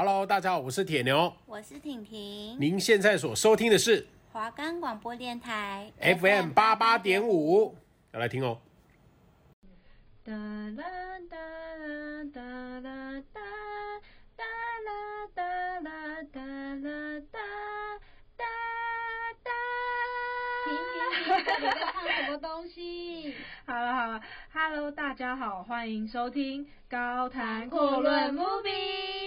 [0.00, 2.56] Hello，大家好，我是铁牛，我是婷婷。
[2.60, 7.74] 您现在所收听的是华冈广播电台 FM 八八点五，
[8.12, 8.60] 要来听哦。
[10.22, 12.40] 哒啦哒啦哒
[12.78, 13.40] 啦哒，
[14.36, 14.44] 哒
[14.86, 15.42] 啦哒
[15.80, 17.40] 啦哒啦哒，
[18.36, 18.44] 哒
[19.42, 19.50] 哒。
[20.64, 21.26] 婷婷，
[21.58, 23.34] 你在唱什么东西？
[23.66, 24.20] 好了好了
[24.52, 29.17] ，Hello，大家好，欢迎收听高谈阔论 Movie。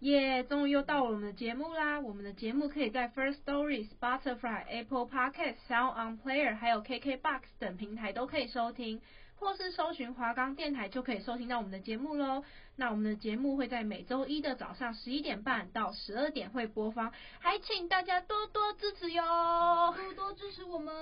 [0.00, 0.42] 耶！
[0.44, 2.00] 终于又到我们的节目啦！
[2.00, 9.02] 我们的节目可以在 First Story、Spotify、Apple Podcast、Sound On Player，还有 KKBox 等平台都可以收听，
[9.36, 12.42] 或是搜寻华冈电台就可以收听到我们的节目喽。
[12.76, 19.94] 那我们的节目会在每周一的早上十一点半到十二点会播放，还请大家多多支持哟！
[19.94, 20.94] 多多支持我们！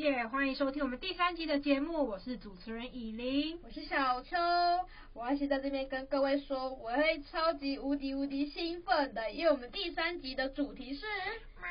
[0.00, 0.26] 耶！
[0.28, 4.34] 欢迎收听我们第三集的节目，我是主持人以琳，我是小秋。
[5.12, 11.04] 我要先在这边跟各位说，我会超级无敌无敌兴奋的，因为我们第三集的主题是
[11.60, 11.68] 猫，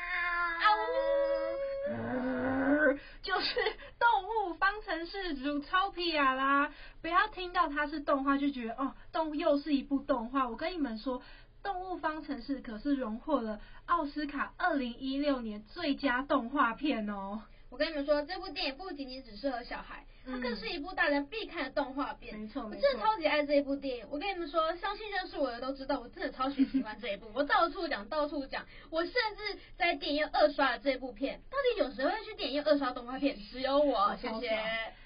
[3.20, 3.54] 就是
[3.98, 6.72] 动物方程式 Zootopia 啦。
[7.02, 10.48] 不要听到它是动画就觉得哦，动物又是一部动画。
[10.48, 11.20] 我跟你们说，
[11.64, 17.42] 动物方程式可是荣获了奥斯卡二零一六年最佳动画片哦。
[17.70, 22.36] 我跟你们说，这部电影不仅仅只适合小孩，它更是一部大人必看的动画片。
[22.36, 24.06] 没错，我真的超级爱这一部电影。
[24.10, 27.30] 我跟你们说，相信认识我的都知道，我真的超级喜欢这一部。
[27.32, 28.66] 我到处讲，到处讲。
[28.90, 31.40] 我甚至在电影院二刷了这部片。
[31.48, 33.38] 到底有谁会去电影院二刷动画片？
[33.52, 34.16] 只有我。
[34.20, 34.58] 谢谢。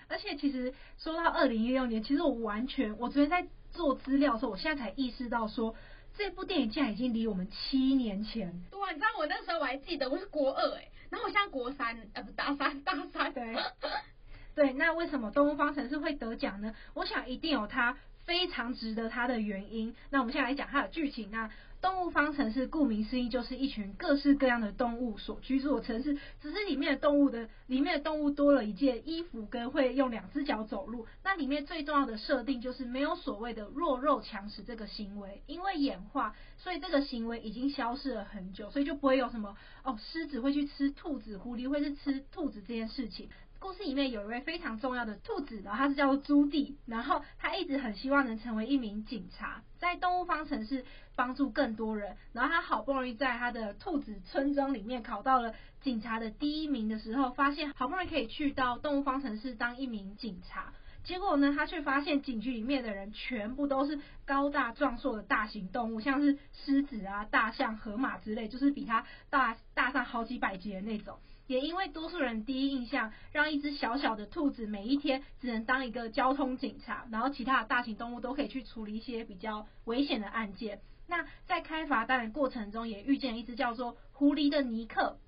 [0.09, 5.75] 而且其实说到二零一六年，其实我完全，我昨天在做资料的时候，我现在才意识到说，
[6.17, 8.62] 这部电影竟然已经离我们七年前。
[8.70, 10.89] 对啊，你知道我那时候我还记得，我是国二哎。
[11.11, 13.33] 然后我现在国三，呃，不，大三，大三。
[13.33, 13.56] 对，
[14.55, 16.75] 对，那为什么《动物方程式》会得奖呢？
[16.95, 19.95] 我想一定有它非常值得它的原因。
[20.11, 21.31] 那我们现在来讲它的剧情。
[21.31, 21.51] 那
[21.85, 31.06] 动物方程式顾名思义就是一群各式各样的动物所居住的城市，只是里面的动物的里面的动物多了一件衣服跟会用两只脚走路。
[31.23, 43.28] 那里面最重要的设定就是没有所谓的弱肉强食这个行为，因为演化，所以这个行为已经消失了很久，所以就不会有什么哦，狮子会去吃兔子，狐狸会去吃兔子这件事情。
[43.64, 50.84] 故事里面有一位非常重要的兔子，然后他是叫做朱棣，然后他一直很希望能成为一名警察，在动物方程式
[51.16, 71.19] 帮助更多人，然后他好不容易在他的兔子村庄里面考到了警察的第一名的时候，发现好不容易可以去到动物方程式当一名警察，结果呢，他却发现警局里面的人全部都是高大壮硕的大型动物，像是狮子啊、大象、河马之类，就是比他大大上好几百级的那种。
[71.47, 80.81] 也因为多数人第一印象，让一只小小的兔子每一天只能当一个交通警察，然后其他的大型动物都可以去处理一些比较危险的案件。
[81.06, 85.19] 那在开罚单的过程中，也遇见一只叫做狐狸的尼克。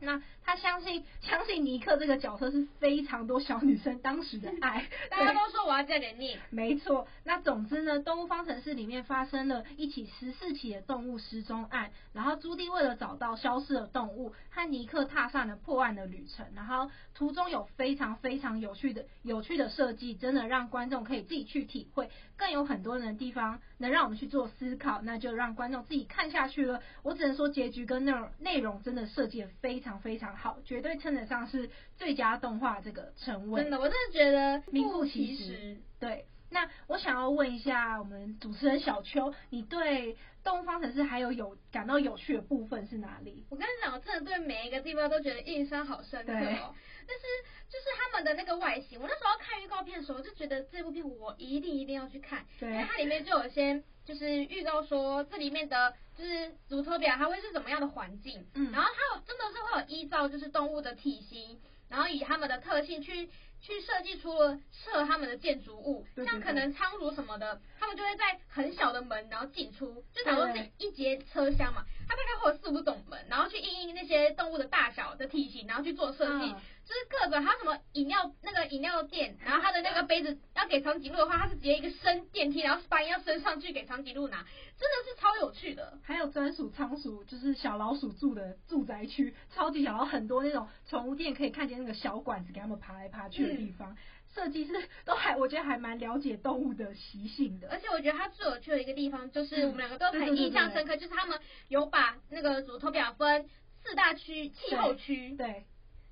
[0.00, 6.36] 那他相信相信尼克这个角色是非常多小女生当时的爱，大家都说我要嫁给你。
[6.50, 26.82] 没错，那总之呢，动物方程式里面发生了一起十四起的动物失踪案，然后朱棣为了找到消失的动物，和尼克踏上了破案的旅程，然后途中有非常非常有趣的有趣的设计，真的让观众可以自己去体会，更有很多人的地方能让我们去做思考，那就让观众自己看下去了。
[27.02, 29.85] 我只能说结局跟内容内容真的设计的非常。
[29.86, 33.62] 非常非常好，绝对称得上是最佳动画这个称谓。
[33.62, 35.76] 真的，我真的觉得名副其实。
[36.00, 40.14] 对，那我想要问一下我们主持人小秋，你对
[40.46, 43.44] 《动物方程式》还有有感到有趣的部分是哪里？
[43.50, 46.74] 我跟你讲，我真的对每一个地方都觉得印象好深刻哦。
[47.08, 47.24] 但是
[47.68, 53.82] 就是他们的那个外形，我那时候看预告片的时候，就觉得这部片我一定一定要去看，对，因为它里面就有些。
[54.06, 63.28] 就是预告说这里面的，就是 Zootopia 它会是怎么样的环境，嗯，然后它有真的是会有依照就是动物的体型，然后以他们的特性去
[63.60, 76.54] 去设计出了适合他们的建筑物，像可能仓鼠什么的，他们就会在很小的门然后进出，就假如是一节车厢嘛，它大概会有四五种门，然后去应应那些动物的大小的体型，然后去做设计。
[76.86, 84.36] 就是各种，它什么饮料那个饮料店，然后它的那个杯子要给长颈鹿的话，它是直接一个升电梯，然后把要升上去给长颈鹿拿，
[84.78, 85.98] 真的是超有趣的。
[86.04, 93.96] 还有专属仓鼠，就是小老鼠住的住宅区，超级小，然后很多那种宠物店可以看见那个小管子给他们爬来爬去的地方，
[94.36, 94.72] 设计师
[95.06, 97.68] 都还我觉得还蛮了解动物的习性的。
[97.70, 103.48] 而且我觉得它最有趣的一个地方，就是我们两个都很印象深刻，就是他们有把那个 Zootopia 分
[103.82, 105.64] 四大区气候区，对。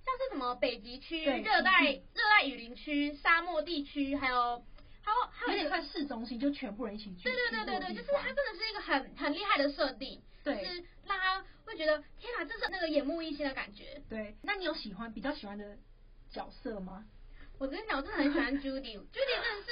[0.07, 4.63] 像是什么北极区、热带热带雨林区、沙漠地区，还有
[5.03, 7.25] 还有还有点在市中心，就全部人一起去。
[7.25, 14.03] 对对对对对，就是它真的是一个很很厉害的设定，对，就是让他会觉得天哪，这是那个眼目一新的感觉。
[14.11, 15.79] 对，那你有喜欢比较喜欢的
[16.31, 17.07] 角色吗？
[17.59, 19.71] 我跟你讲，我真的很喜欢 Judy，Judy 真的是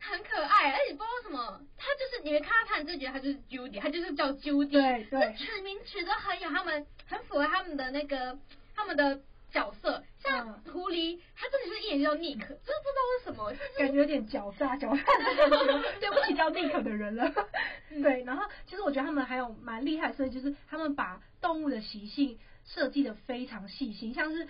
[0.00, 8.38] 很可爱，而且不知道为什么，他就是你们看到他，你就觉得他就是 Judy，他就是叫 Judy，对对，取名取得很有他们，很符合他们的那个
[8.74, 9.20] 他们的。
[9.52, 15.02] 角色像狐狸，他真的就是一眼就叫 Nick，就是不知道为什么，就是、感觉有点狡诈、狡诈，
[15.98, 17.28] 对不起叫 Nick 的人了。
[18.00, 24.46] 对，然后其实我觉得他们还有蛮厉害的设计，就是他们把动物的习性设计的非常细心，像是。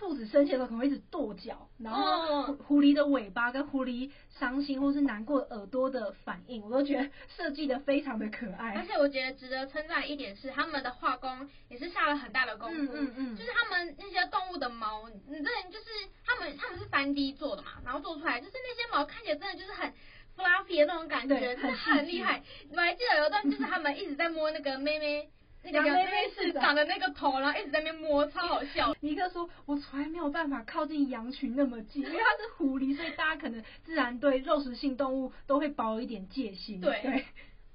[0.00, 8.74] 兔子生气的时候可能会一直跺脚，然后狐狐狸的尾巴跟狐狸伤心或是难过耳朵的反应，我都觉得设计的非常的可爱。
[8.76, 12.94] 而且我觉得值得称赞一点是，他们的画工也是下了很大的功夫。
[12.94, 15.84] 嗯嗯，嗯就是他们那些动物的毛，你真的就是
[16.24, 19.92] 他们他们是三 D 做的嘛，然后做出来就是那些毛看起来真的就是很
[20.34, 22.42] fluffy 的那种感觉，真的很厉害。
[22.72, 25.28] 我还记得有一段就是他们一直在摸那个妹妹。
[25.62, 28.94] 那个妹妹是长的那个头，然后一直在那边摸，超好笑。
[29.00, 37.24] 尼克说：“我从来没有办法靠近羊群那么近，因为它是狐狸，所以大家可能自然对肉食性动物都会保有一点戒心。”对对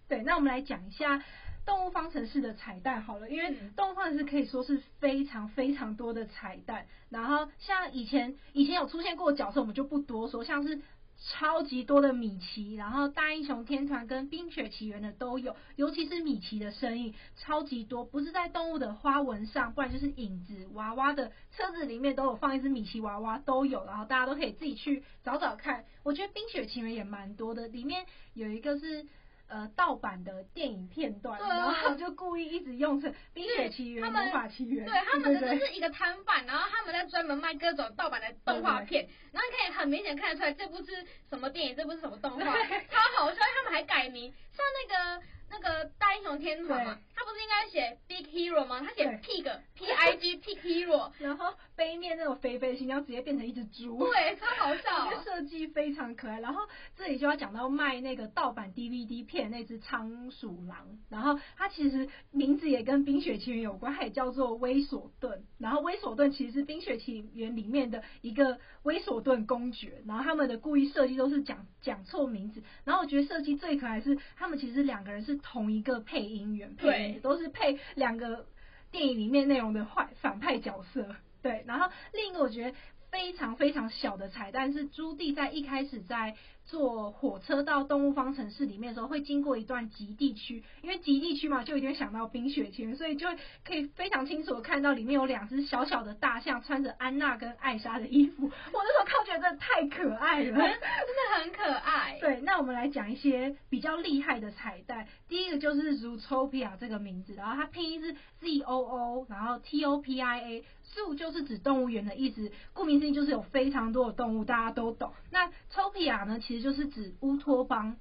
[0.08, 1.24] 对，那我们来讲一下
[1.66, 6.88] 动物方程式的彩蛋好了，因为动物方程式可以说是非常非常多的彩蛋。
[7.10, 10.82] 然后像以前以前有出现过的角色，我们就不多说，像是。
[11.18, 25.86] 超级多的米奇，然后大英雄天团跟冰雪奇缘的都有，尤其是米奇的身影超级多，不是在动物的花纹上，不然就是影子娃娃的车子里面都有放一只米奇娃娃都有，然后大家都可以自己去找找看。
[26.04, 29.06] 我觉得冰雪奇缘也蛮多的，里面有一个是。
[29.48, 42.40] 呃，盗版的电影片段，啊、然后就故意一直用成《冰雪奇缘》《魔法奇缘》，对，他们的就是一个摊贩，然后他们在专门卖各种盗版的动画片，然后你可以很明显看得出来这部是什么电影，这部是什么动画，
[42.90, 45.26] 超好笑，他们还改名，像那个。
[45.50, 48.82] 那个大英雄天团嘛，他不是应该写 Big Hero 吗？
[48.82, 56.40] 他写 Pig P I G Pig Hero，然后背面那种肥肥的形象直接变成一只猪，对，超好笑， 设计非常可爱。
[56.40, 56.62] 然后
[56.98, 65.44] 这里就要讲到卖那个盗版 D V D 片那只仓鼠狼，然后它其实名字也跟冰雪奇缘有关，它也叫做威索顿。
[65.58, 72.62] 然后威索顿其实是冰雪奇缘里面的一个威索顿公爵，然后他们的故意设计都是讲讲错名字。
[72.84, 75.35] 然后我觉得设计最可爱是他们其实两个人是。
[75.40, 78.46] 同一个配音员，配音都是配两个
[78.92, 81.64] 电影里面内容的坏反派角色，对。
[81.68, 82.78] 然后另一个我觉得
[83.12, 86.36] 非常非常小的彩蛋是朱棣在一开始在。
[86.66, 98.46] 坐火车到动物方程式里面的时候，会经过一段极地区，因为极地区嘛，就一定会想到冰雪奇缘，所以就会可以非常清楚的看到里面有两只小小的大象，穿着安娜跟艾莎的衣服。
[98.46, 102.18] 我那时候看觉得真的太可爱了，真的很可爱。
[102.20, 105.08] 对，那我们来讲一些比较厉害的彩蛋。
[105.28, 110.66] 第一个就是 Zootopia 这个名字，然后它拼音是 Z O O，然后 T O P I A。
[110.96, 115.12] Zoo 就是指动物园的意思，顾名思义就是有非常多的动物，大家都懂。
[115.30, 117.98] 那 Topia 呢，其实也就是指乌托邦。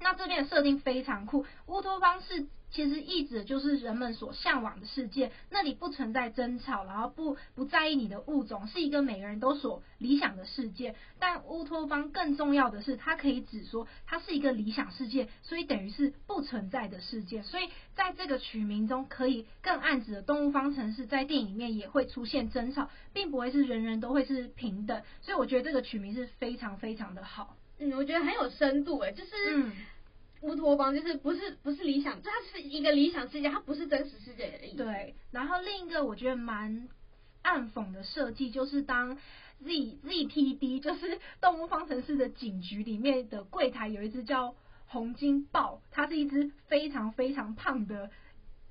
[0.00, 2.46] 那这边的设定非常酷，乌托邦是。
[2.68, 10.96] 其实意指就是人们所向往的世界，那里不存在争吵，然后不不在意你的物种，是一个每个人都所理想的世界。
[11.20, 17.40] 但乌托邦更重要的是，它可以指说它是一个理想世界，所以等于是不存在的世界。
[17.42, 25.02] 所以在这个取名中，可以更暗指的动物方程式在电影里面也会出现争吵，并不会是人人都会是平等。
[25.22, 27.56] 所以我觉得这个取名是非常非常的好。
[27.78, 29.72] 嗯，我觉得很有深度诶，就是嗯。
[30.42, 34.76] 乌托邦就是不是不是理想，就它是一个理想世界，它不是真实世界的意思。
[34.76, 36.88] 对，然后另一个我觉得蛮
[37.40, 39.16] 暗讽的设计，就是当
[39.64, 44.54] Z ZTD，就是动物方程式的警局里面的柜台有一只叫
[44.86, 48.10] 红金豹，它是一只非常非常胖的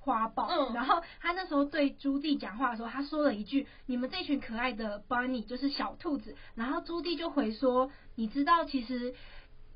[0.05, 0.47] 花豹。
[0.47, 0.73] 嗯。
[0.73, 9.13] 然后他那时候对朱棣讲话的时候，他说了一句：“你们这群可爱的 bunny 就是小兔子。”然后朱棣就回说：“你知道其实。”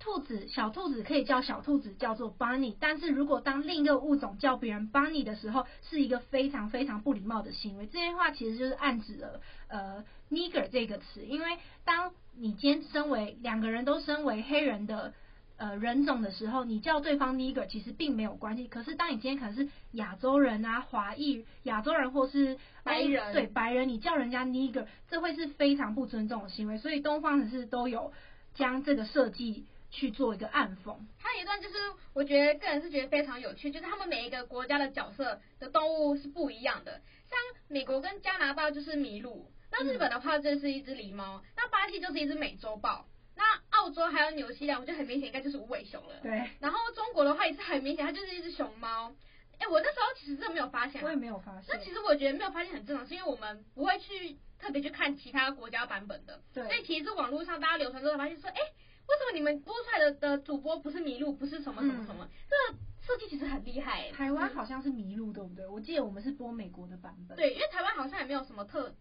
[0.02, 7.86] 兔子，小兔子可以叫小兔子叫做 bunny，但是如果当另一个物种叫别人 bunny 的时候，是一个非常非常不礼貌的行为。
[7.86, 15.14] 这些话其实就是暗指了呃 nigger 这个词，因为当你今天身为两个人都身为黑人的
[15.60, 18.68] 呃人种的时候，你叫对方 nigger 其实并没有关系。
[18.68, 26.80] 可是当你今天可能是亚洲人啊、华裔、亚洲人或是白人，对白人，你叫人家 nigger，这会是非常不尊重的行为。
[26.80, 28.12] 所以东方人士都有
[28.56, 29.68] 将这个设计。
[29.92, 31.74] 去做一个暗讽，还有一段就是
[32.14, 43.08] 我觉得个人是觉得非常有趣，就是他们每一个国家的角色的动物是不一样的，像美国跟加拿大就是麋鹿，那日本的话就是一只狸猫，那巴西就是一只美洲豹，
[43.40, 46.14] 那澳洲还有纽西兰，我觉得很明显应该就是无尾熊了。
[46.22, 46.50] 对。
[46.60, 49.16] 然后中国的话也是很明显，它就是一只熊猫。
[49.60, 51.02] 哎，我那时候其实真的没有发现。
[51.02, 51.64] 我也没有发现。
[51.70, 56.42] 那其实我觉得没有发现很正常，是因为我们不会去特别去看其他国家版本的。
[56.54, 56.66] 对。
[56.66, 62.26] 所以其实网络上大家流传之后发现说，哎，为什么你们播出来的的主播不是麋鹿，不是什么什么什么？
[62.26, 64.12] 嗯、这个设计其实很厉害。
[64.12, 65.66] 台湾好像是麋鹿，对不对？
[65.66, 67.38] 我记得我们是播美国的版本。
[67.38, 68.94] 对，因为台湾好像也没有什么特，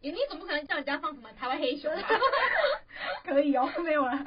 [0.00, 2.08] 你总不可能叫人家放什么台湾黑熊吧？
[3.24, 4.26] 可以哦，没有了。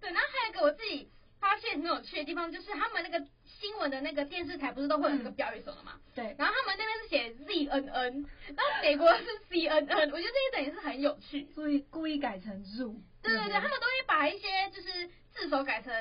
[0.00, 5.92] 对，然后还有一个我自己发现很有趣的地方，就是他们那个新闻的那个电视台不是都会有那个标语什么嘛？
[6.14, 6.34] 对。
[6.38, 8.26] 然后他们那边是写 ZNN，
[8.56, 11.46] 然后美国是 CNN，我觉得这一点也是很有趣。
[11.54, 12.96] 所以故意改成 Zoo。
[13.22, 15.92] 对对对，他们都会把一些就是字首改成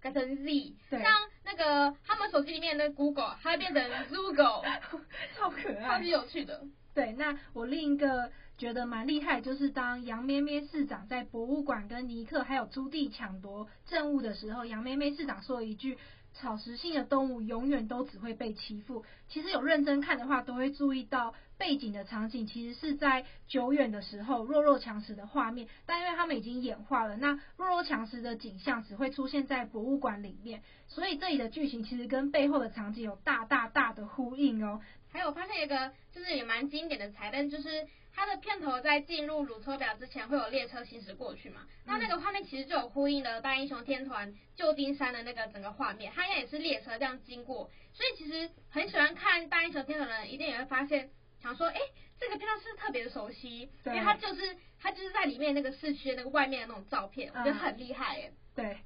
[0.00, 1.02] 改成 Z，像
[1.44, 4.62] 那个他们手机里面的 Google，它会变成 Zoogle，
[5.36, 6.62] 超可爱，超级有趣的。
[6.94, 15.96] 对，那我另一个觉得蛮厉害，就是当杨咩咩市长在博物馆跟尼克还有朱棣抢夺证物的时候，杨咩咩市长说了一句
[16.36, 34.82] ：“草食性的动物永远都只会被欺负。”其实有认真看的话，都会注意到背景的场景其实是在久远的时候弱肉强食的画面，但因为他们已经演化了，那弱肉强食的景象只会出现在博物馆里面，所以这里的剧情其实跟背后的场景有大大大的呼应哦。
[35.12, 37.88] 还有发现一个就是也蛮经典的彩蛋，就是
[38.20, 51.08] 它的片头在进入鲁车表之前会有列车行驶过去嘛，那那个画面其实就有呼应了大英雄天团旧金山的那个整个画面，它应该也是列车这样经过，所以其实很喜欢看大英雄天团的人一定也会发现，
[51.42, 51.80] 想说哎
[52.18, 58.76] 这个片段是特别的熟悉，因为它就是它就是在里面那个市区的那个外面的那种照片，我觉得很厉害哎，对，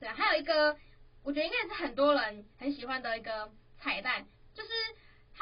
[0.00, 0.76] 对，还有一个
[1.24, 4.35] 我觉得应该是很多人很喜欢的一个彩蛋，就是。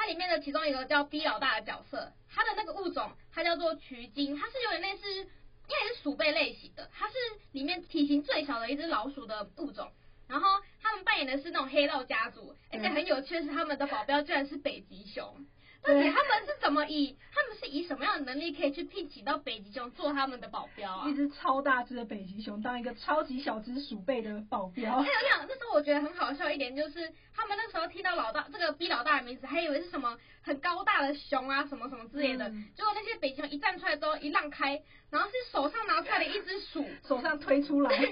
[0.05, 5.25] 里面的其中一个叫 B 老大的角色，他的那个物种它叫做渠鲸，它是有点类似，应
[5.69, 7.13] 该是鼠辈类型的，它是
[7.51, 9.91] 里面体型最小的一只老鼠的物种。
[10.27, 10.47] 然后
[10.81, 15.45] 他们扮演的是那种黑道家族，而且很有趣的是他们的保镖居然是北极熊。
[15.87, 21.07] 而且他们是怎么以他们是以什么样的能力可以去聘请到北极熊做他们的保镖啊？
[21.07, 24.99] 一只超大只的北极熊当一个超级小只鼠辈的保镖。
[25.01, 32.49] 还有那样，那时候我觉得很好笑一点就是，他们那时候听到老大这个 B 老大的名字，还以为是什么很高大的熊啊，什么什么之类的。
[32.49, 37.91] 嗯、结果那些北极熊一站出来之后一让开，然后是手上拿出来的一只鼠，手上推出来。
[37.95, 38.09] 然后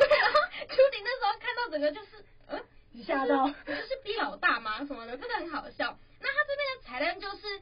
[0.67, 2.63] 秋瑾那时候看到整个就是，嗯，
[3.03, 5.97] 吓到，就是 B 老大嘛什么的，真的很好笑。
[6.21, 7.61] 那他这边的彩蛋就是。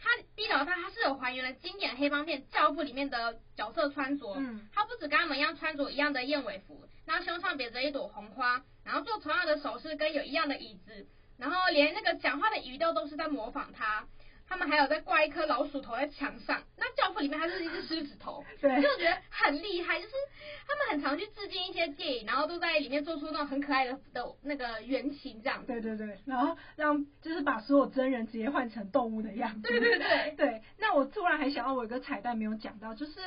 [0.00, 14.06] 他 B 老大他是有还原了经典黑帮片《教父》里面的角色穿着，嗯，他不止跟他们一样穿着一样的燕尾服，那胸上别着一朵红花，然后做同样的手势跟有一样的椅子，然后连那个讲话的语调都是在模仿他。
[14.48, 19.98] 他们还有在挂一颗老鼠头在墙上，那教父里面它是一只狮子头， 对，就觉得很厉害。
[20.00, 20.12] 就是
[20.66, 25.66] 他们很常去致敬一些电影，然后都在里面做出那种很可爱的的那个原型这样子。
[25.66, 29.62] 对对对，然后让就是把所有真人直接换成动物的样子。
[29.68, 30.62] 对对对对。
[30.78, 33.20] 那我突然还想到，我有个彩蛋没有讲到，就是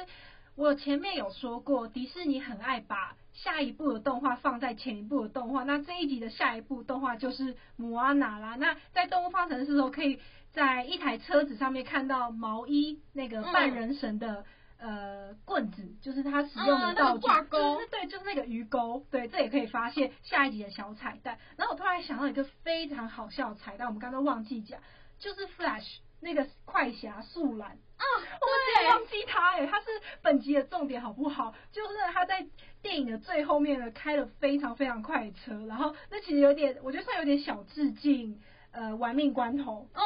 [0.56, 5.64] 我前面有说过，迪士尼很爱把下一部的动画放在前一部的动画。
[5.64, 8.56] 那这一集的下一部动画就是摩阿娜啦。
[8.60, 10.20] 那在动物方程式的时候可以。
[10.54, 14.46] 在一台车子上面看到毛衣那个半人神的、
[14.78, 21.38] 嗯、呃棍子，就是他使用的道具，嗯那个、就是对，就是那个鱼钩，对，这也可以发现下一集的小彩蛋。
[21.56, 24.82] 然后我突然想到一个非常好笑的彩蛋，我们刚刚忘记讲，
[25.20, 29.86] 就是 Flash 那个快侠素兰啊，我竟然忘记他哎，他是
[30.22, 31.56] 本集的重点好不好？
[31.72, 32.46] 就是他在
[32.82, 38.42] 电影的最后面呢开了非常非常快的车，然后那其实有点，我觉得算有点小致敬。
[38.72, 39.88] 呃，玩命关头。
[39.94, 40.02] 哦，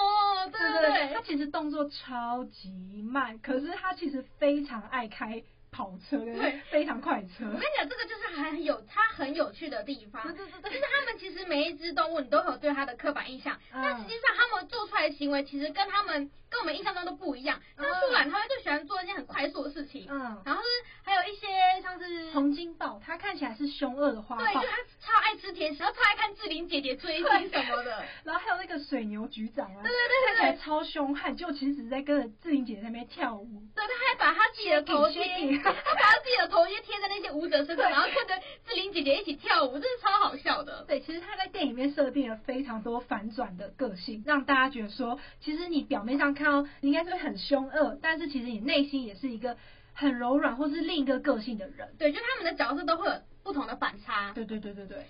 [0.51, 5.43] 对对对，他其实动作超级慢，可是他其实非常爱开
[5.75, 7.43] 跑车，对，非常快车。
[7.45, 17.59] 我跟你讲，这个就是很有它很有趣的地方，对对对，就是他们其实每一只动物你都有对它的刻板印象，但实际上他们做出来的行为其实跟他们跟我们印象中都不一样。
[17.75, 20.67] 像树懒，他会最喜欢做一件很快速的事情，嗯，然后是
[21.03, 21.47] 还有一些
[21.81, 35.25] 像是洪金宝，他看起来是凶恶的花豹，对，就他超爱吃甜食，然后超爱看志玲姐姐追星什么的， 然后还有那个水牛局长啊，对对对，看起来超凶悍，就其实只是在跟着志玲姐姐在那边跳舞，对，他还把他自己的头贴，
[35.63, 40.85] 他 把他自己的头就贴在那些舞者身上，然后跟着志玲姐姐一起跳舞，真是超好笑的。
[40.87, 49.57] 对，其实他在电影里面设定了非常多反转的个性，让大家觉得说，其实你表面上看到你应该是会很凶恶，但是其实你内心也是一个。
[49.97, 54.33] 很柔软，或是另一个个性的人，对，就他们的角色都会有不同的反差。
[54.33, 55.05] 对对对对对。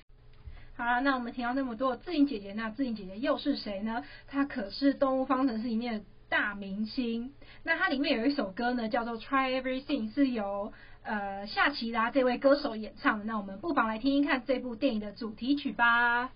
[0.77, 4.03] 好了，那我们听到那么多志玲姐姐，那志玲姐姐又是谁呢？
[4.27, 7.33] 她可是《动物方程式》里面大明星。
[7.63, 13.25] 那它里面有一首歌呢，叫做《Try Everything》，是由呃夏奇拉这位歌手演唱的。
[13.25, 16.31] 那我们不妨来听一看这部电影的主题曲吧。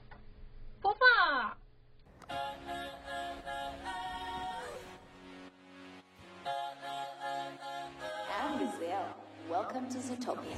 [0.81, 1.57] 播放。
[9.49, 10.55] Welcome to Zootopia.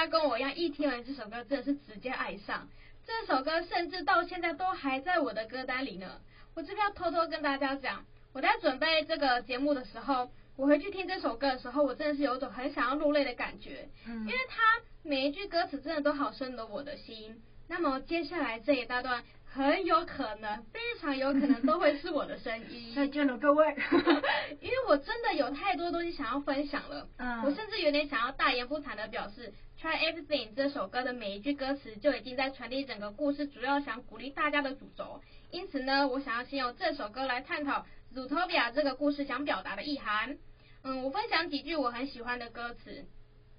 [0.00, 2.66] 大家跟我一样，一听完这首歌，真的是直接爱上。
[3.04, 6.22] 这首歌甚至到现在都还在我的歌单里呢。
[6.54, 13.90] 我这边要偷偷跟大家讲，我在准备这个节目的时候，我回去听这首歌的时候，我真的是有一种很想要落泪的感觉。
[14.06, 14.62] 嗯，因为它
[15.02, 17.38] 每一句歌词真的都好深得我的心。
[17.70, 19.22] 那么接下来这一大段。
[19.52, 22.94] 很有可能，非常有可能都会是我的声音。
[22.94, 23.66] 再见了，各位。
[24.62, 27.08] 因为我真的有太多东西想要分享了。
[27.16, 27.42] 嗯。
[27.42, 29.52] 我甚至有点想要大言不惭的表示，
[29.82, 35.20] 《Try Everything》这首歌的每一句歌词就已经在传递整个故事主要想鼓励大家的主轴。
[35.50, 40.38] 因此呢，我想要先用这首歌来探讨《Zootopia》这个故事想表达的意涵。
[40.84, 43.04] 嗯，我分享几句我很喜欢的歌词。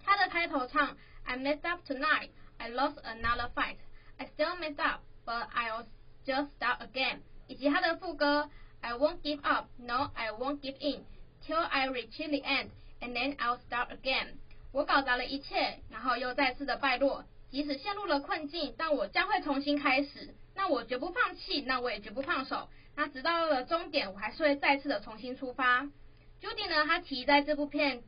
[0.02, 0.96] 它的开头唱
[1.26, 3.76] ：I messed up tonight, I lost another fight,
[4.22, 5.02] I still messed up.
[5.26, 5.86] But I'll
[6.26, 8.50] just start again，以及他的副歌
[8.82, 11.06] ，I won't give up, no, I won't give in,
[11.46, 14.36] till I reach the end, and then I'll start again。
[14.72, 20.34] 我搞砸了一切，然后又再次的败落，即使陷入了困境，但我将会重新开始。
[20.56, 22.68] 那我绝不放弃，那我也绝不放手。
[22.96, 25.84] 那直到了终点，我还是会再次的重新出发。
[26.42, 28.04] Judy 呢，他提在这部片，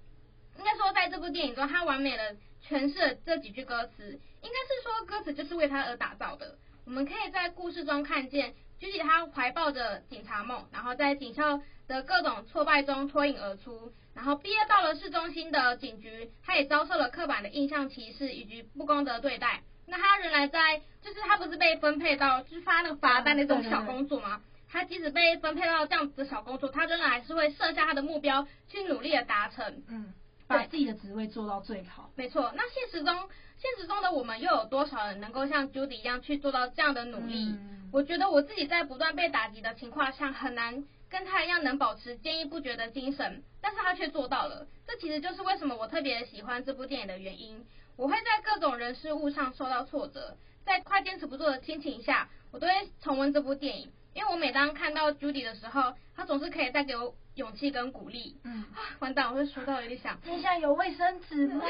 [0.57, 2.35] 应该说在这部电影中，他完美的
[2.67, 6.57] 诠释了这几句歌词，应该是说歌词就是为他而打造的。
[6.85, 19.63] 我们可以在故事中看见，Judy 他怀抱着警察梦，然后在警校的各种挫败中脱颖而出，然后毕业到了市中心的警局，他也遭受了刻板的印象歧视以及不公的对待。
[19.85, 24.41] 那他仍然在，就是他不是被分配到就是发那个罚单那种小工作吗？
[24.69, 29.83] 他即使被分配到这样子的小工作，他仍然还是会设下他的目标去努力的达成。
[29.87, 30.13] 嗯。
[30.57, 32.09] 把自己的职位做到最好。
[32.15, 37.49] 没错，那现实中，现实中的我们又有多少人能够像 Judy 一样去做到这样的努力？
[37.49, 44.67] 嗯、我觉得我自己在不断被打击的情况下，很难跟他一样能保持坚毅不绝的精神，但是他却做到了。
[44.85, 47.65] 这其实就是为什么我特别喜欢这部电影的原因。
[47.95, 50.35] 我会在各种人事物上受到挫折，
[50.65, 53.91] 在快坚持不住的心情下，我都会重温这部电影。
[54.13, 58.37] 因为我每当看到 Judy 的时候，她总是可以带给我勇气跟鼓励。
[58.43, 58.65] 嗯，
[58.99, 60.19] 完蛋，我会说到有点想。
[60.23, 61.63] 你现在有卫生纸吗？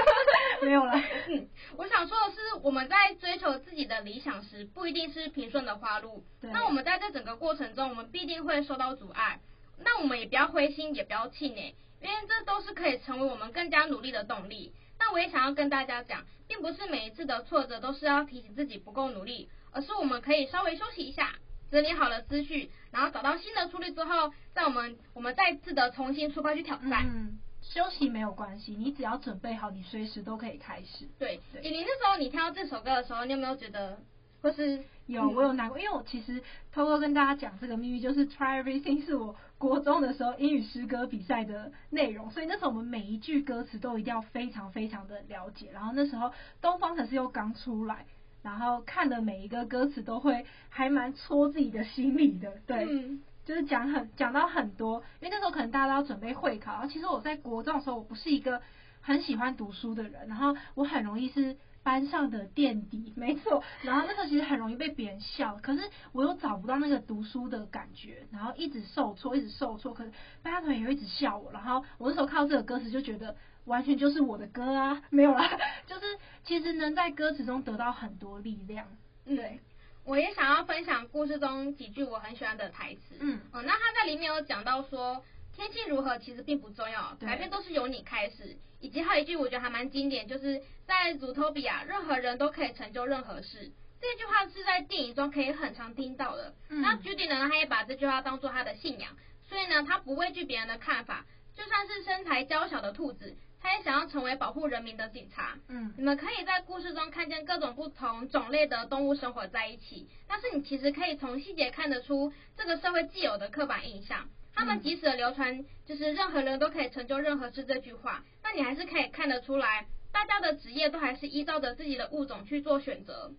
[0.62, 0.92] 没有了。
[1.28, 6.24] 嗯，我想说的是，我们在追求自己的理想时，不一定是平顺的花路。
[6.40, 6.50] 对。
[6.50, 9.40] 那我们在这整个过程中，我们必定会受到阻碍。
[9.78, 14.74] 那我们也不要灰心，也不要气馁，因为这都是可以成为我们更加努力的动力。
[14.98, 21.32] 那我也想要跟大家讲，并不是每一次的挫折都是要提醒自己不够努力，而是我们可以稍微休息一下，
[21.70, 27.06] 整理好了思绪，然后找到新的出路之后，在我们我们再次的重新出发去挑战。
[27.06, 31.06] 嗯，休息没有关系，你只要准备好，你随时都可以开始。
[31.18, 33.98] 对，以琳那时候你听到这首歌的时候，你有没有觉得？
[34.40, 45.70] 或是有，我有难过，因为我其实偷偷跟大家讲这个秘密，就是 Try Everything 是我国中的时候英语诗歌比赛的内容，所以那时候我们每一句歌词都一定要非常非常的了解。
[45.72, 48.06] 然后那时候东方神是又刚出来，
[48.48, 58.60] 然后看的每一个歌词都会还蛮戳自己的心里的，对，嗯、就是讲很讲到很多，因为那时候可能大家都要准备会考，然后其实我在国中的时候我不是一个
[59.00, 61.56] 很喜欢读书的人，然后我很容易是。
[61.80, 63.62] 班上的垫底，没错。
[63.82, 65.80] 然后那时候其实很容易被别人笑，可是
[66.12, 69.94] 我又找不到那个读书的感觉，然后一直受挫，一直受挫。
[69.94, 73.34] 可是班上同学又一直笑我，然后我那时候靠这个歌词就觉得
[73.68, 75.48] 完全就是我的歌啊， 没有啦，
[75.86, 78.86] 就是其实能在歌词中得到很多力量。
[79.24, 79.58] 对，嗯，
[80.04, 83.16] 我也想要分享故事中几句我很喜欢的台词。
[83.20, 85.22] 嗯，哦，那他在里面有讲到说。
[85.56, 88.56] 天气如何其实并不重要，改变都是由你开始。
[88.78, 93.72] 以及还有一句我觉得还蛮经典，就是在 Zootopia，任何人都可以成就任何事。
[94.00, 96.54] 这句话是在电影中可以很常听到的。
[96.68, 99.16] 嗯、那 Judy 呢，他也把这句话当做他的信仰，
[99.48, 101.26] 所以呢，他不畏惧别人的看法，
[101.56, 105.56] 就算是身材娇小的兔子，他也想要成为保护人民的警察。
[105.68, 114.28] 嗯，你们可以在故事中看见各种不同种类的动物生活在一起，但是你其实可以从细节看得出这个社会既有的刻板印象。
[114.54, 123.30] 他们即使流传就是任何人都可以成就任何事这句话，那你还是可以看得出来，大家的职业都还是依照着自己的物种去做选择，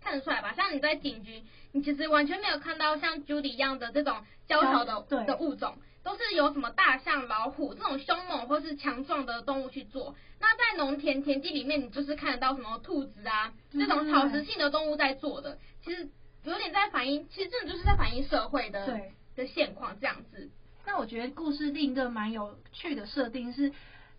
[0.00, 0.52] 看得出来吧？
[0.54, 10.14] 像你在警局，你其实完全没有看到像 Judy 一样的这种娇小的的物种，都是由什么大象、老虎这种凶猛或是强壮的动物去做。
[10.40, 16.08] 那在农田田地里面，你就是看得到什么兔子啊这种草食性的动物在做的，其实
[16.44, 18.86] 有点在反映，其实真的就是在反映社会的。
[18.86, 19.12] 对。
[19.34, 20.50] 的现况这样子，
[20.84, 23.72] 那我觉得故事另一个蛮有趣的设定是，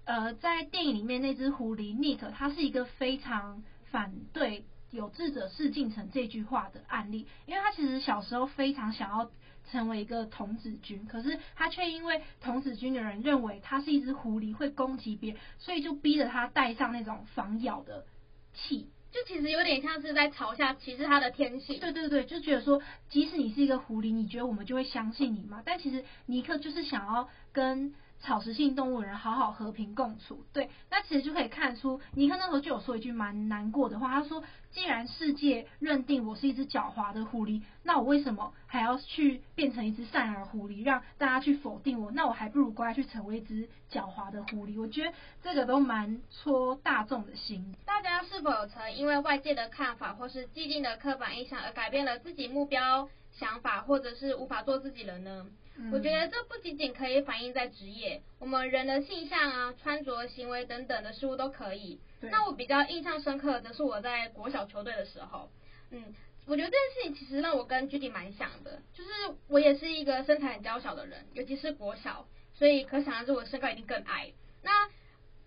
[0.06, 9.32] 呃，在电影里面那只狐狸 Nick，它是一个非常反对有志者事竟成这句话的案例，因为他其实小时候非常想要
[9.71, 18.06] 成为一个童子军，可是他却因为童子军的人认为他是一只狐狸会攻击别人，所以就逼着他戴上那种防咬的
[18.53, 18.88] 器。
[19.12, 21.79] 就其实有点像是在嘲笑，其实他的天性。
[21.79, 22.79] 对对对，就觉得说，
[23.10, 25.63] 即使你是一个狐狸，你觉得我们就会相信你吗？
[25.65, 27.95] 但其实尼克就是想要跟。
[28.24, 42.12] 草食性动物人好好和平共处，对，那其实就可以看出，尼克那时候就有说一句蛮难过的话，他说：“既然世界认定我是一只狡猾的狐狸，那我为什么还要去变成一只善良的狐狸，让大家去否定我？
[42.12, 47.76] 那我还不如乖去成为一只狡猾的狐狸。”我觉得这个都蛮戳大众的心。
[47.86, 55.48] 大家是否曾因为外界的看法或是既定的刻板印象而改变了自己目标、想法，或者是无法做自己人呢？
[55.76, 62.00] 嗯、我觉得这不仅仅可以反映在职业，我们人的性向啊、穿着、行为等等的事物都可以。
[62.22, 65.50] 那我比较印象深刻的是我在国小球队的时候，
[65.89, 66.13] 嗯，
[66.46, 69.10] 我觉得这件事情其实让我跟 Judy 蛮像的，就是
[69.48, 74.32] 我也是一个身材很娇小的人，尤其是国小，所以可想而知我身高一定更矮。
[74.62, 74.72] 那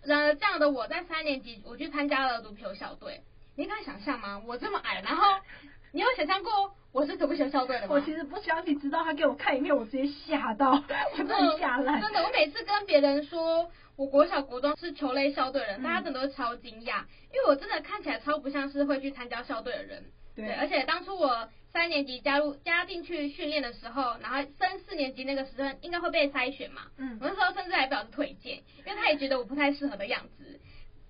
[0.03, 3.23] 然而这样的我在三年级我去参加了足球小队，
[3.55, 4.43] 你可以想象吗？
[4.45, 5.23] 我这么矮，然后。
[5.91, 6.51] 你有想象过
[6.91, 7.95] 我是怎么选校队的吗？
[7.95, 10.71] 我其实不相信，直到他给我看一面，我直接吓到，
[11.13, 12.01] 我真的吓烂。
[12.01, 17.01] 真的，我每次跟别人说我国小国中是球类校队的人，大家真的都超惊讶，
[17.33, 20.05] 因为我真的看起来超不像是会去参加校队的人。
[20.35, 26.83] 对，而且当初我三年级加入加进去训练的时候，然后升四年级那个时候应该会被筛选嘛。
[26.97, 27.17] 嗯。
[27.19, 30.59] 我那时候甚至还表示推荐，因为他也觉得我不太适合的样子。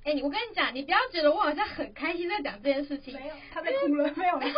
[0.07, 3.13] 哎、欸，我跟你讲，你不要觉得我好像很开心在讲这件事情。
[3.13, 4.35] 没有，他在哭了，没有。
[4.39, 4.53] 因为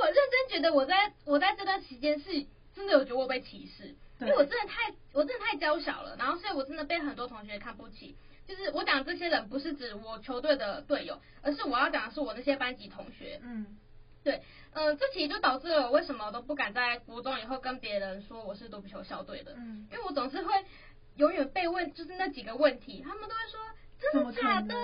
[0.00, 2.30] 我认真觉得我在我在这段时间是
[2.72, 8.16] 真的有觉得我被歧视，因为我真的太我真的太娇小了，然后所以我真的被很多同学看不起。
[8.46, 13.40] 就是我讲这些人不是指我球队的队友，而是我要讲的是我那些班级同学。
[13.42, 13.76] 嗯，
[14.22, 14.40] 对，
[14.72, 19.54] 嗯、呃，这其实就导致了我为什么都不敢在国中以后跟别人说我是独木球校队的。
[19.56, 20.52] 嗯，因为我总是会
[21.16, 23.60] 永远被问，就是那几个问题，他们都会说。
[24.12, 24.74] 真的假的？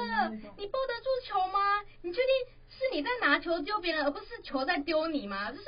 [0.56, 1.58] 你抱得住球吗？
[2.02, 2.32] 你确定
[2.68, 5.50] 是你在拿球丢别人，而不是球在丢你吗？
[5.52, 5.64] 就是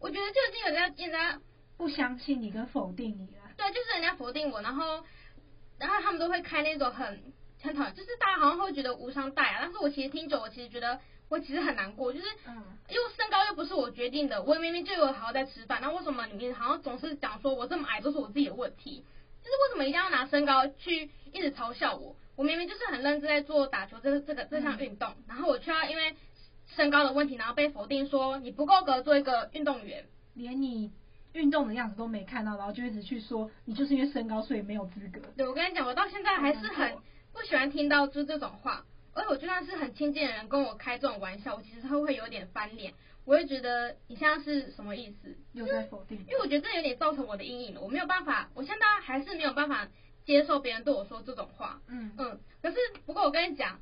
[0.00, 1.40] 我觉得就已经有人家人家
[1.76, 3.42] 不相信你跟否定你了。
[3.56, 5.04] 对，就是人家否定我，然后
[5.78, 12.26] 然后他们都会开那种很很讨厌，就是大家好像会觉得无伤大雅，但是我其实听久，我其实觉得我其实很难过，就是
[12.88, 19.04] 因为身高又不是我决定的，我明明就有好好在吃饭，那为什么你们好像总是讲说我这么矮都是我自己的问题？
[19.42, 22.16] 就是为什么一定要拿身高去一直嘲笑我？
[22.36, 26.14] 我明明就是很认真在做打球这个这个这项运动，然后我却要因为
[26.76, 30.90] 身高的问题，然后被否定说你不够格做一个运动员，连你
[31.32, 35.20] 运动的样子都没看到，然后就一直去说你就是因为身高所以没有资格。
[35.36, 36.96] 对，我跟你讲，我到现在还是很
[37.32, 45.36] 不喜欢听到就这种话，而且我就算是很亲近的人跟我开这种玩笑，我其实会会有点翻脸，我会觉得你现在是什么意思？
[45.52, 46.18] 又在否定？
[46.20, 49.88] 因为我觉得这有点造成我的阴影了，我没有办法，我现在还是没有办法
[50.24, 51.80] 接受别人对我说这种话。
[51.88, 53.80] 嗯嗯，可是不过我跟你讲。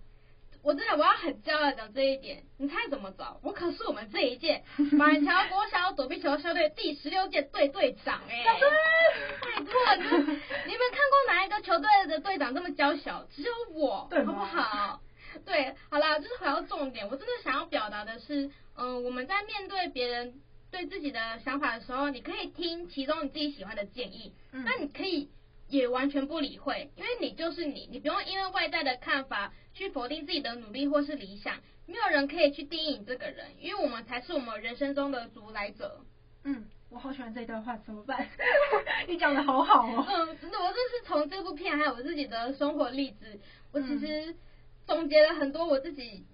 [0.63, 3.41] 我真的我要很骄傲讲这一点，你猜怎么着？
[3.43, 4.63] 我可是我们这一届
[4.99, 8.45] 板桥国小躲避球校队第十六届队队长哎、欸！
[8.45, 13.25] 拜托，你们你们看过哪一个球队的队长这么娇小？
[13.35, 15.01] 只有我，好不好？
[15.47, 25.31] 对，好啦，就是回到重点，我真的想要表达的是，嗯、呃，我们在面对别人对自己的想法的时候，你可以听其中你自己喜欢的建议，那你可以。
[25.71, 31.57] 也完全不理会，因为你就是你，你不用因为外在的看法去否定自己的努力或是理想，
[31.87, 36.01] 没有人可以去定义你这个人，因为我们才是我们人生中的主宰者。
[36.45, 38.29] 嗯，我好喜欢这段话，怎么办？
[39.07, 40.05] 你讲的好好哦。
[40.09, 43.41] 嗯，真的，我就是从这部片还有我自己的生活例子，
[43.73, 44.37] 我其实
[44.87, 46.27] 总结了很多我自己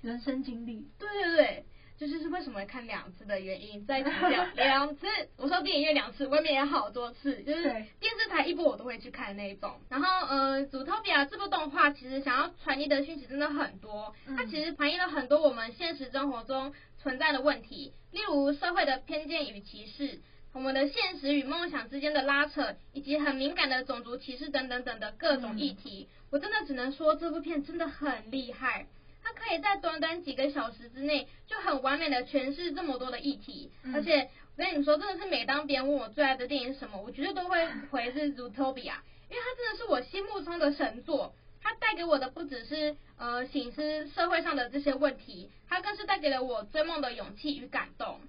[0.00, 0.88] 人生经历。
[0.98, 1.64] 对对对。
[2.02, 5.06] 这就是为什么看两次的原因，再强调两次。
[5.38, 9.78] 我说电影院两次，外面也好多次，就是电视台一播我都会去看那一种。
[9.88, 20.20] 然后，呃，《祖托比亚》这部动画其实想要传递的讯息真的很多，它其实反映了很多我们现实生活中存在的问题，例如社会的偏见与歧视，
[20.52, 26.08] 我们的现实与梦想之间的拉扯，以及很敏感的种族歧视等等等的各种议题。
[26.30, 28.88] 我真的只能说这部片真的很厉害。
[29.22, 41.34] 他可以在短短几个小时之内就很完美的诠释这么多的议题，嗯、而且我跟你们说，真的是每当别人问我最爱的电影是什么，我绝对都会回是《Zootopia》，因为它真的是我心目中的神作。
[41.62, 48.20] 它带给我的不只是呃，醒思社会上的这些问题，它更是带给了我追梦的勇气与感动。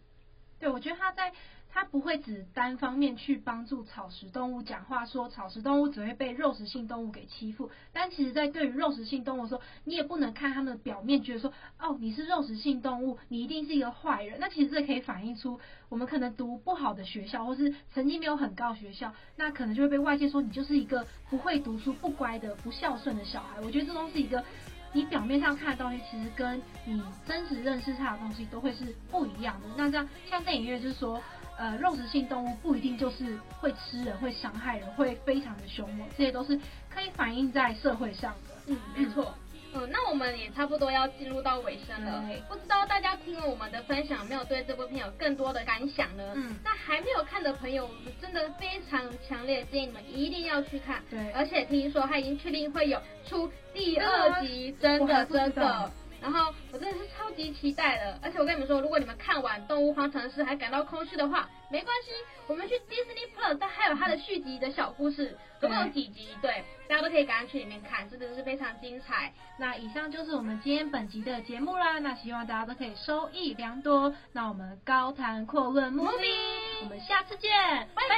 [0.59, 1.33] 对，我觉得他在。
[1.73, 7.71] 他不会只单方面去帮助草食动物讲话，说草食动物只会被肉食性动物给欺负。
[7.91, 14.39] 但其实，在对于肉食性动物说，你也不能看他们的表面，觉得说，哦，你是肉食性动物，你一定是一个坏人。
[14.39, 15.59] 那其实这可以反映出，
[15.89, 23.59] 我们可能读不好的学校，或是成绩没有很高的学校，那可能就会被外界说你就是一个不会读书、不乖的、不孝顺的小孩。
[23.61, 24.45] 我觉得这都是一个，
[24.91, 29.67] 你表面上看的东西，其实跟你真实认识他的东西都会是不一样的。
[29.75, 31.19] 那这样，像电影院就是说。
[31.57, 38.55] 呃，肉食性动物不一定就是会吃人、会伤害人、会非常的凶猛，这些都是可以反映在社会上的。
[38.67, 39.33] 嗯，没错。
[39.75, 42.23] 嗯，那我们也差不多要进入到尾声了。
[42.27, 46.23] 嗯、不知道大家听了我们的分享，有没有对这部片有更多的感想呢？
[46.35, 51.01] 嗯，那还没有看的朋友，我们真的非常强烈建议你们一定要去看。
[51.09, 55.91] 对，而且听说他已经确定会有出第二集，真的真的。
[56.23, 62.11] 然后我真的是超级期待的，而且我跟你们说，如果你们看完《动物方程式》还感到空虚的话，没关系，
[62.47, 69.33] 我们去 Disney Plus，它还有它的续集的小故事，总共有几集，对，大家都可以赶快去里面看，真的是非常精彩。
[69.57, 74.15] 那以上就是我们今天本集的节目啦，那希望大家都可以收益良多。
[74.31, 77.51] 那我们高谈阔论 Movie，我们下次见，
[77.93, 78.17] 拜拜。